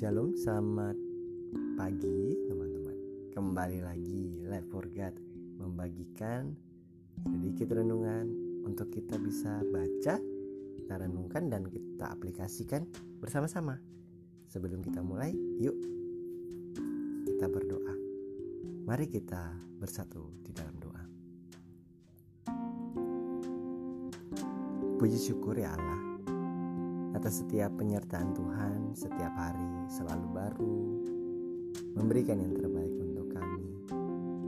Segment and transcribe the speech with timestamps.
[0.00, 0.96] Shalom, selamat
[1.76, 2.96] pagi teman-teman.
[3.36, 5.12] Kembali lagi Live for God
[5.60, 6.56] Membagikan
[7.20, 8.24] sedikit renungan
[8.64, 10.16] Untuk kita bisa baca
[10.72, 12.88] Kita renungkan dan kita aplikasikan
[13.20, 13.76] bersama-sama.
[14.48, 15.76] Sebelum kita mulai, yuk
[17.28, 17.92] Kita berdoa.
[18.88, 21.04] Mari kita bersatu di dalam doa.
[24.96, 26.09] Puji syukur ya Allah
[27.20, 30.76] atas setiap penyertaan Tuhan setiap hari selalu baru
[31.92, 33.64] memberikan yang terbaik untuk kami.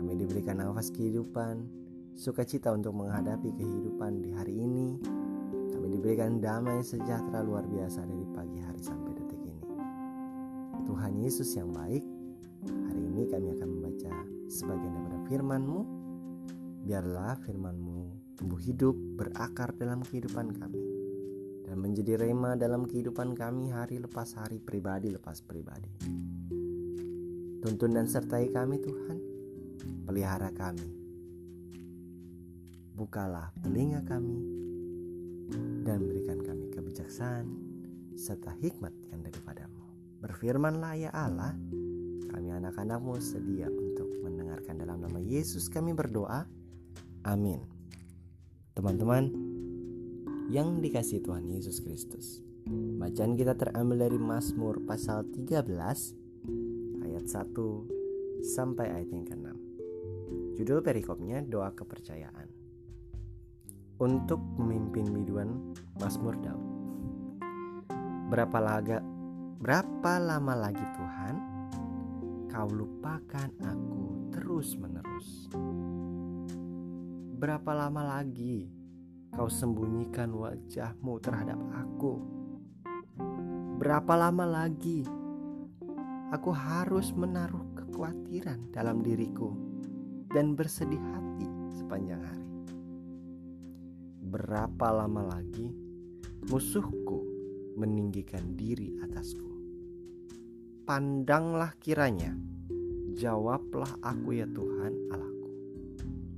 [0.00, 1.68] Kami diberikan nafas kehidupan,
[2.16, 4.96] sukacita untuk menghadapi kehidupan di hari ini.
[5.76, 9.64] Kami diberikan damai sejahtera luar biasa dari pagi hari sampai detik ini.
[10.88, 12.00] Tuhan Yesus yang baik,
[12.64, 14.12] hari ini kami akan membaca
[14.48, 15.80] sebagian daripada firman-Mu.
[16.88, 18.00] Biarlah firman-Mu
[18.40, 20.93] tumbuh hidup berakar dalam kehidupan kami
[21.74, 25.90] dan menjadi rema dalam kehidupan kami hari lepas hari, pribadi lepas pribadi.
[27.58, 29.18] Tuntun dan sertai kami Tuhan,
[30.06, 30.86] pelihara kami.
[32.94, 34.38] Bukalah telinga kami
[35.82, 37.50] dan berikan kami kebijaksanaan
[38.14, 39.82] serta hikmat yang daripadamu.
[40.22, 41.58] Berfirmanlah ya Allah,
[42.30, 46.46] kami anak-anakmu sedia untuk mendengarkan dalam nama Yesus kami berdoa.
[47.26, 47.66] Amin.
[48.78, 49.43] Teman-teman,
[50.52, 52.44] yang dikasih Tuhan Yesus Kristus.
[53.00, 55.64] Bacaan kita terambil dari Mazmur pasal 13
[57.04, 59.46] ayat 1 sampai ayat yang ke-6.
[60.60, 62.48] Judul perikopnya doa kepercayaan.
[64.00, 66.64] Untuk memimpin biduan Mazmur Daud.
[68.28, 68.98] Berapa laga
[69.60, 71.34] berapa lama lagi Tuhan
[72.50, 75.48] kau lupakan aku terus-menerus?
[77.38, 78.83] Berapa lama lagi
[79.34, 82.22] kau sembunyikan wajahmu terhadap aku.
[83.82, 85.02] Berapa lama lagi
[86.30, 89.50] aku harus menaruh kekhawatiran dalam diriku
[90.30, 92.50] dan bersedih hati sepanjang hari?
[94.22, 95.74] Berapa lama lagi
[96.46, 97.26] musuhku
[97.74, 99.50] meninggikan diri atasku?
[100.86, 102.38] Pandanglah kiranya,
[103.18, 105.50] jawablah aku ya Tuhan Allahku.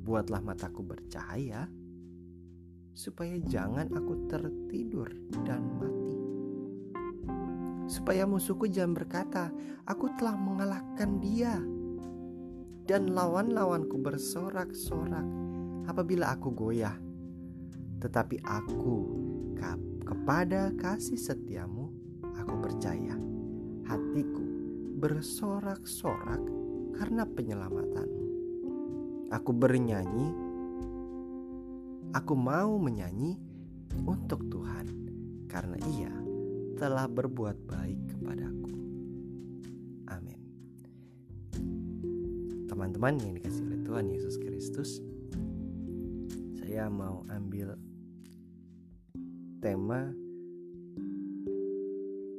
[0.00, 1.68] Buatlah mataku bercahaya
[2.96, 5.12] supaya jangan aku tertidur
[5.44, 6.16] dan mati.
[7.86, 9.52] Supaya musuhku jangan berkata,
[9.84, 11.60] "Aku telah mengalahkan dia."
[12.88, 15.26] Dan lawan-lawanku bersorak-sorak
[15.84, 16.96] apabila aku goyah.
[18.00, 18.98] Tetapi aku
[20.06, 21.90] kepada kasih setiamu
[22.38, 23.18] aku percaya.
[23.90, 24.44] Hatiku
[25.02, 26.42] bersorak-sorak
[26.94, 28.24] karena penyelamatanmu.
[29.34, 30.45] Aku bernyanyi
[32.16, 33.36] Aku mau menyanyi
[34.08, 34.88] untuk Tuhan
[35.52, 36.14] karena Ia
[36.80, 38.72] telah berbuat baik kepadaku.
[40.08, 40.40] Amin.
[42.72, 45.04] Teman-teman yang dikasih oleh Tuhan Yesus Kristus,
[46.56, 47.76] saya mau ambil
[49.60, 50.08] tema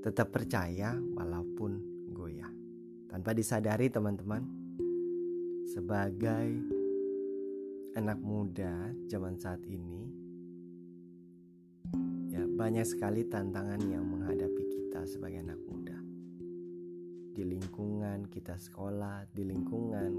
[0.00, 1.76] tetap percaya walaupun
[2.16, 2.48] goyah.
[3.12, 4.48] Tanpa disadari teman-teman,
[5.68, 6.77] sebagai
[7.96, 10.12] anak muda zaman saat ini
[12.28, 15.96] ya banyak sekali tantangan yang menghadapi kita sebagai anak muda.
[17.32, 20.10] Di lingkungan kita sekolah di lingkungan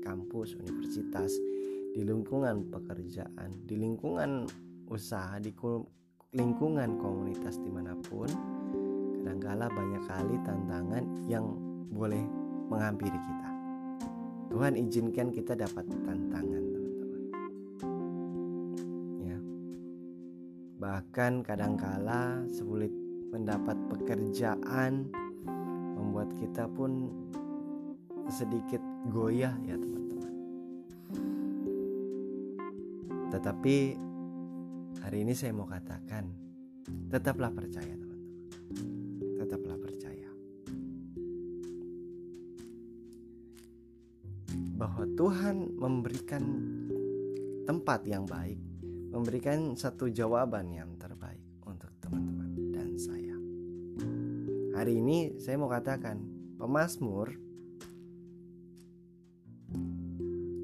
[0.00, 1.36] kampus universitas
[1.92, 4.48] di lingkungan pekerjaan di lingkungan
[4.88, 5.52] usaha di
[6.32, 8.30] lingkungan komunitas di mana pun
[9.20, 11.44] kadangkala banyak kali tantangan yang
[11.92, 12.24] boleh
[12.72, 13.50] menghampiri kita.
[14.48, 16.71] Tuhan izinkan kita dapat tantangan
[20.82, 22.90] Bahkan kadangkala sulit
[23.30, 25.06] mendapat pekerjaan
[25.94, 27.06] membuat kita pun
[28.26, 28.82] sedikit
[29.14, 30.34] goyah ya teman-teman.
[33.30, 33.76] Tetapi
[35.06, 36.26] hari ini saya mau katakan
[37.14, 38.42] tetaplah percaya teman-teman.
[39.38, 40.30] Tetaplah percaya.
[44.74, 46.42] Bahwa Tuhan memberikan
[47.70, 48.71] tempat yang baik
[49.12, 53.36] memberikan satu jawaban yang terbaik untuk teman-teman dan saya.
[54.72, 56.16] Hari ini saya mau katakan,
[56.56, 57.36] pemazmur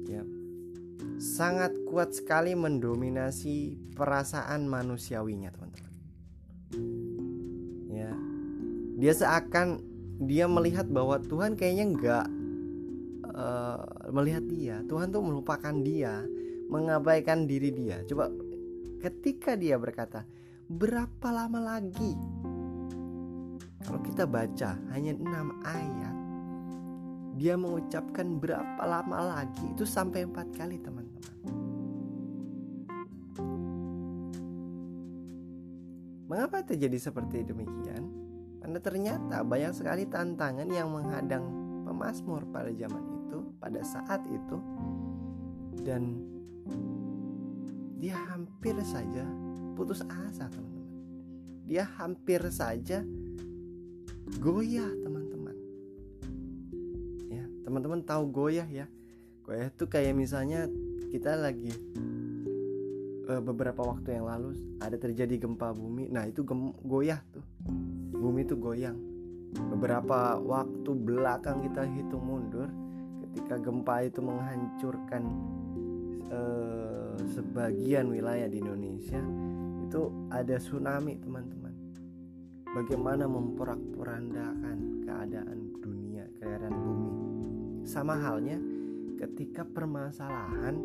[0.09, 0.25] ya
[1.21, 5.93] sangat kuat sekali mendominasi perasaan manusiawinya, teman-teman.
[7.93, 8.11] Ya.
[8.97, 9.85] Dia seakan
[10.25, 12.25] dia melihat bahwa Tuhan kayaknya nggak
[13.29, 14.75] uh, melihat dia.
[14.89, 16.25] Tuhan tuh melupakan dia
[16.69, 18.05] mengabaikan diri dia.
[18.05, 18.29] Coba
[18.99, 20.27] ketika dia berkata,
[20.67, 22.13] "Berapa lama lagi?
[23.79, 26.15] Kalau kita baca hanya enam ayat
[27.39, 29.63] dia mengucapkan berapa lama lagi?
[29.71, 31.35] Itu sampai empat kali teman-teman.
[36.27, 38.05] Mengapa terjadi seperti demikian?
[38.59, 41.41] Karena ternyata banyak sekali tantangan yang menghadang
[41.87, 44.57] pemazmur pada zaman itu pada saat itu.
[45.79, 46.28] Dan
[47.99, 49.27] dia hampir saja
[49.75, 50.97] putus asa teman-teman.
[51.67, 53.03] Dia hampir saja
[54.39, 55.57] goyah teman-teman.
[57.27, 58.87] Ya teman-teman tahu goyah ya?
[59.43, 60.71] Goyah itu kayak misalnya
[61.11, 61.75] kita lagi
[63.27, 66.07] uh, beberapa waktu yang lalu ada terjadi gempa bumi.
[66.07, 67.43] Nah itu gem goyah tuh.
[68.15, 68.95] Bumi itu goyang.
[69.75, 72.69] Beberapa waktu belakang kita hitung mundur
[73.27, 75.23] ketika gempa itu menghancurkan
[76.29, 79.19] uh, sebagian wilayah di Indonesia
[79.83, 81.73] itu ada tsunami teman-teman.
[82.69, 87.11] Bagaimana memporak-porandakan keadaan dunia keadaan bumi.
[87.89, 88.61] Sama halnya
[89.17, 90.77] ketika permasalahan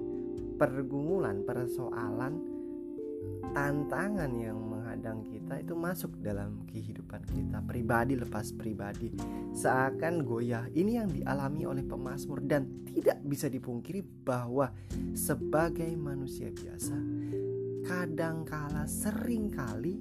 [0.57, 2.41] pergumulan persoalan
[3.53, 4.59] tantangan yang
[5.05, 9.13] menghadang kita itu masuk dalam kehidupan kita pribadi lepas pribadi
[9.53, 14.73] seakan goyah ini yang dialami oleh pemazmur dan tidak bisa dipungkiri bahwa
[15.13, 16.97] sebagai manusia biasa
[17.85, 20.01] kadangkala sering kali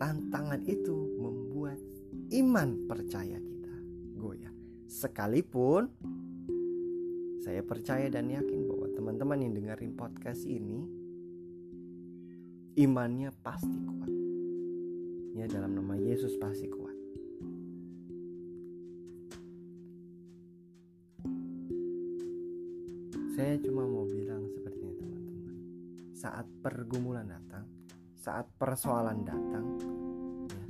[0.00, 1.76] tantangan itu membuat
[2.32, 3.76] iman percaya kita
[4.16, 4.54] goyah.
[4.88, 5.92] Sekalipun
[7.44, 10.82] saya percaya dan yakin bahwa teman-teman yang dengerin podcast ini
[12.82, 14.10] imannya pasti kuat.
[15.38, 16.98] Ya dalam nama Yesus pasti kuat.
[23.38, 25.54] Saya cuma mau bilang seperti ini teman-teman.
[26.18, 27.70] Saat pergumulan datang,
[28.18, 29.66] saat persoalan datang,
[30.50, 30.64] ya,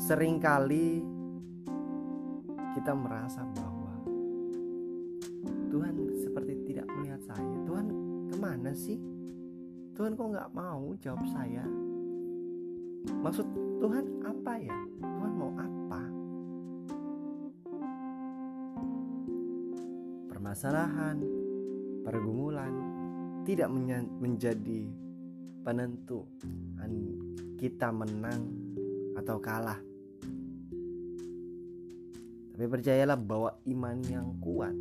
[0.00, 1.04] sering kali
[2.80, 3.67] kita merasa bahwa
[8.78, 9.02] sih?
[9.98, 11.66] Tuhan kok nggak mau jawab saya?
[13.18, 13.46] Maksud
[13.82, 14.78] Tuhan apa ya?
[15.02, 16.02] Tuhan mau apa?
[20.48, 21.20] permasalahan,
[22.08, 22.72] pergumulan
[23.44, 23.68] tidak
[24.16, 24.88] menjadi
[25.60, 26.24] penentu
[27.60, 28.48] kita menang
[29.18, 29.76] atau kalah.
[32.56, 34.72] Tapi percayalah bahwa iman yang kuat,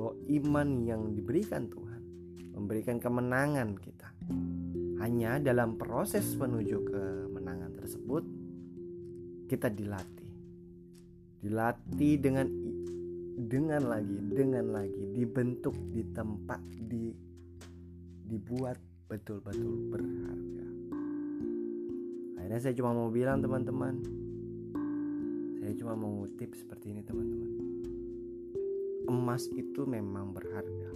[0.00, 2.00] bahwa iman yang diberikan Tuhan
[2.56, 4.08] memberikan kemenangan kita.
[5.04, 8.24] Hanya dalam proses menuju kemenangan tersebut
[9.44, 10.32] kita dilatih.
[11.44, 12.48] Dilatih dengan
[13.36, 17.12] dengan lagi dengan lagi dibentuk di tempat di
[18.24, 18.76] dibuat
[19.08, 20.66] betul-betul berharga
[22.36, 23.96] akhirnya saya cuma mau bilang teman-teman
[25.64, 27.69] saya cuma mau ngutip seperti ini teman-teman
[29.10, 30.90] emas itu memang berharga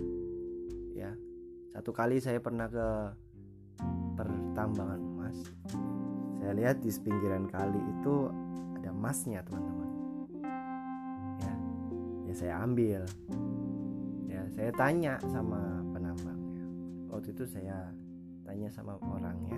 [0.95, 1.11] ya.
[1.75, 2.89] Satu kali saya pernah ke
[4.15, 5.51] pertambangan emas
[6.45, 8.29] saya lihat di pinggiran kali itu
[8.77, 9.91] ada emasnya teman-teman.
[12.37, 13.01] Saya ambil.
[14.29, 16.67] Ya saya tanya sama penambangnya.
[17.09, 17.89] Waktu itu saya
[18.45, 19.57] tanya sama orangnya.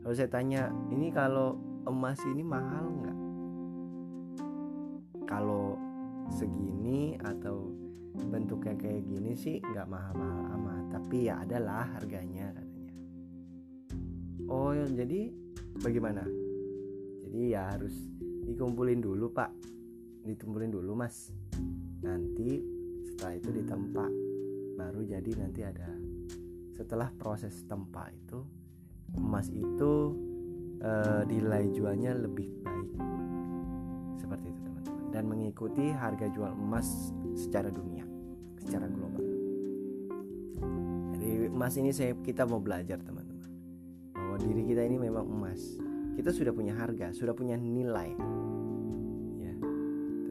[0.00, 3.18] Lalu saya tanya ini kalau emas ini mahal nggak?
[5.28, 5.67] Kalau
[6.38, 7.74] segini atau
[8.30, 10.84] bentuknya kayak gini sih nggak mahal-mahal amat.
[10.94, 12.94] Tapi ya adalah harganya katanya.
[14.46, 15.34] Oh jadi
[15.82, 16.22] bagaimana?
[17.26, 17.94] Jadi ya harus
[18.46, 19.50] dikumpulin dulu pak.
[20.22, 21.34] Dikumpulin dulu mas.
[22.06, 22.62] Nanti
[23.10, 24.06] setelah itu ditempa.
[24.78, 25.90] Baru jadi nanti ada.
[26.78, 28.38] Setelah proses tempa itu
[29.18, 30.14] emas itu
[30.78, 30.90] e,
[31.26, 32.90] nilai jualnya lebih baik.
[34.22, 34.67] Seperti itu
[35.08, 38.04] dan mengikuti harga jual emas secara dunia
[38.60, 39.24] secara global.
[41.16, 43.50] Dari emas ini saya kita mau belajar teman-teman
[44.12, 45.60] bahwa diri kita ini memang emas.
[46.18, 48.10] Kita sudah punya harga sudah punya nilai
[49.40, 49.54] ya.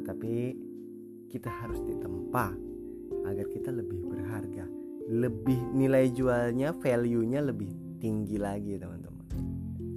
[0.02, 0.34] Tetapi
[1.32, 2.54] kita harus ditempa
[3.28, 4.68] agar kita lebih berharga
[5.08, 7.72] lebih nilai jualnya value-nya lebih
[8.04, 9.26] tinggi lagi teman-teman.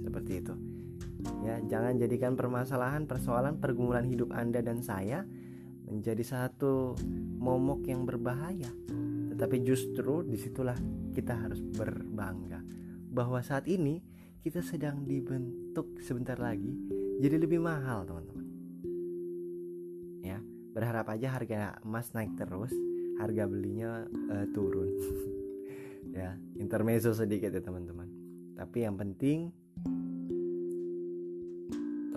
[0.07, 0.53] Seperti itu
[1.51, 5.27] ya jangan jadikan permasalahan persoalan pergumulan hidup anda dan saya
[5.83, 6.95] menjadi satu
[7.35, 8.71] momok yang berbahaya.
[9.35, 10.79] Tetapi justru di situlah
[11.11, 12.63] kita harus berbangga
[13.11, 13.99] bahwa saat ini
[14.39, 16.71] kita sedang dibentuk sebentar lagi
[17.19, 18.41] jadi lebih mahal teman-teman.
[20.71, 22.71] Berharap aja harga emas naik terus
[23.19, 24.89] harga belinya uh, turun.
[26.11, 28.09] Ya intermezzo sedikit ya teman-teman.
[28.59, 29.55] Tapi yang penting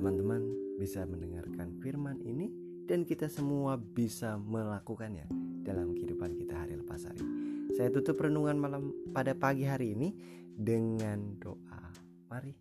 [0.04, 0.44] teman-teman
[0.76, 2.52] bisa mendengarkan firman ini
[2.84, 5.24] dan kita semua bisa melakukannya
[5.64, 7.24] dalam kehidupan kita hari lepas hari.
[7.72, 10.12] Saya tutup renungan malam pada pagi hari ini
[10.52, 11.88] dengan doa.
[12.28, 12.52] Mari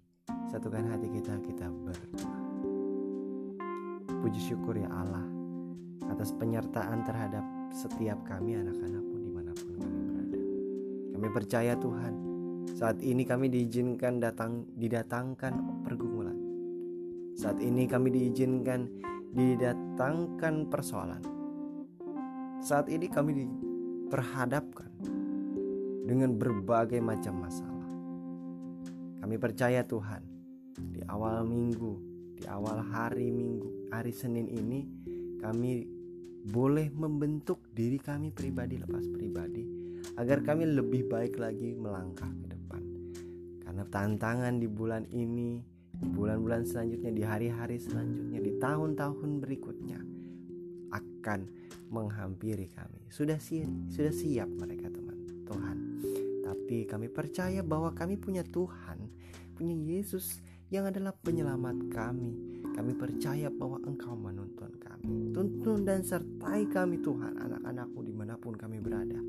[0.55, 2.39] satukan hati kita, kita berdoa.
[4.23, 5.27] Puji syukur ya Allah
[6.15, 7.43] atas penyertaan terhadap
[7.75, 10.39] setiap kami anak-anakmu di mana pun kami berada.
[11.11, 12.13] Kami percaya Tuhan,
[12.79, 16.42] saat ini kami diizinkan datang didatangkan pergumulan.
[17.33, 18.85] Saat ini kami diizinkan
[19.33, 21.23] didatangkan persoalan.
[22.61, 24.91] Saat ini kami diperhadapkan
[26.05, 27.89] dengan berbagai macam masalah.
[29.23, 30.21] Kami percaya Tuhan,
[30.93, 31.93] di awal minggu,
[32.37, 34.85] di awal hari minggu, hari Senin ini
[35.41, 35.87] kami
[36.43, 39.63] boleh membentuk diri kami pribadi lepas pribadi
[40.19, 42.83] agar kami lebih baik lagi melangkah ke depan.
[43.63, 45.72] Karena tantangan di bulan ini
[46.11, 49.99] bulan-bulan selanjutnya, di hari-hari selanjutnya, di tahun-tahun berikutnya
[50.91, 51.47] akan
[51.89, 53.07] menghampiri kami.
[53.07, 55.17] Sudah siap, sudah siap mereka teman
[55.47, 55.77] Tuhan.
[56.43, 58.99] Tapi kami percaya bahwa kami punya Tuhan,
[59.55, 60.43] punya Yesus
[60.73, 62.33] yang adalah penyelamat kami.
[62.73, 65.31] Kami percaya bahwa Engkau menuntun kami.
[65.31, 69.21] Tuntun dan sertai kami Tuhan, anak-anakmu di mana pun kami berada.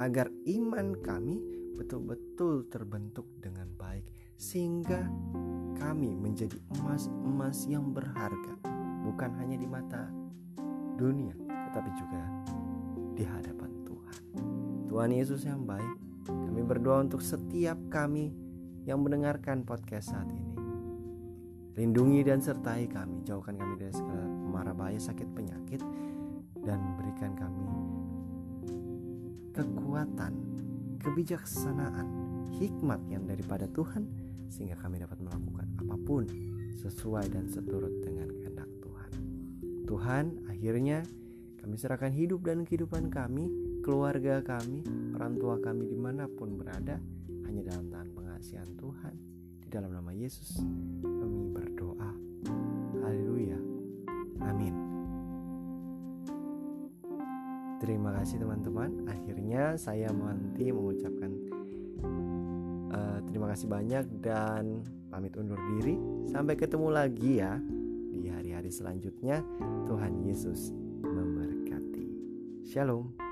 [0.00, 1.36] Agar iman kami
[1.76, 4.06] betul-betul terbentuk dengan baik
[4.40, 5.04] sehingga
[5.76, 8.56] kami menjadi emas-emas yang berharga
[9.04, 10.08] bukan hanya di mata
[10.96, 11.36] dunia
[11.68, 12.24] tetapi juga
[13.12, 14.20] di hadapan Tuhan.
[14.88, 15.92] Tuhan Yesus yang baik,
[16.24, 18.32] kami berdoa untuk setiap kami
[18.88, 20.56] yang mendengarkan podcast saat ini.
[21.76, 25.84] Lindungi dan sertai kami, jauhkan kami dari segala marah bahaya sakit penyakit
[26.64, 27.68] dan berikan kami
[29.50, 30.32] kekuatan,
[31.02, 32.08] kebijaksanaan,
[32.56, 36.26] hikmat yang daripada Tuhan sehingga kami dapat melakukan apa pun
[36.76, 39.12] sesuai dan seturut dengan kehendak Tuhan.
[39.86, 41.06] Tuhan, akhirnya
[41.60, 43.48] kami serahkan hidup dan kehidupan kami,
[43.86, 44.82] keluarga kami,
[45.14, 46.98] orang tua kami di mana pun berada,
[47.46, 49.14] hanya dalam tangan pengasihan Tuhan.
[49.60, 50.58] Di dalam nama Yesus
[51.02, 52.10] kami berdoa.
[53.06, 53.58] Haleluya.
[54.40, 54.74] Amin.
[57.80, 59.08] Terima kasih teman-teman.
[59.08, 61.32] Akhirnya saya Monty mengucapkan
[63.30, 65.94] Terima kasih banyak dan pamit undur diri.
[66.26, 67.62] Sampai ketemu lagi ya
[68.10, 69.42] di hari-hari selanjutnya.
[69.86, 72.06] Tuhan Yesus memberkati.
[72.66, 73.29] Shalom.